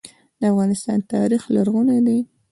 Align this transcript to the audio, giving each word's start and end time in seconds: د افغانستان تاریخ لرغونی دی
د 0.39 0.41
افغانستان 0.51 0.97
تاریخ 1.13 1.41
لرغونی 1.55 1.99
دی 2.07 2.19